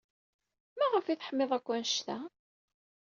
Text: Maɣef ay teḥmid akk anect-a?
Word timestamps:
Maɣef 0.77 1.05
ay 1.07 1.17
teḥmid 1.17 1.51
akk 1.57 1.67
anect-a? 1.75 2.17